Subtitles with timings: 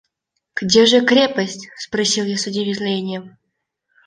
[0.59, 3.37] «Где же крепость?»– спросил я с удивлением.